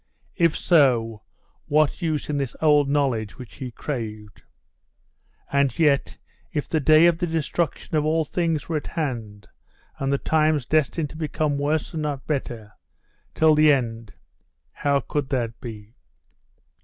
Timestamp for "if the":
6.51-6.79